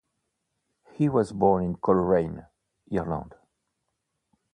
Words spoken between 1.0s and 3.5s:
was born in Coleraine, Ireland.